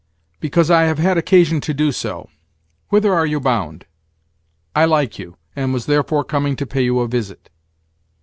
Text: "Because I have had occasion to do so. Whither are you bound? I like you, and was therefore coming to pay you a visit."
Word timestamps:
"Because 0.39 0.71
I 0.71 0.85
have 0.85 0.97
had 0.97 1.19
occasion 1.19 1.61
to 1.61 1.75
do 1.75 1.91
so. 1.91 2.27
Whither 2.89 3.13
are 3.13 3.27
you 3.27 3.39
bound? 3.39 3.85
I 4.75 4.85
like 4.85 5.19
you, 5.19 5.37
and 5.55 5.73
was 5.75 5.85
therefore 5.85 6.23
coming 6.23 6.55
to 6.55 6.65
pay 6.65 6.81
you 6.81 7.01
a 7.01 7.07
visit." 7.07 7.51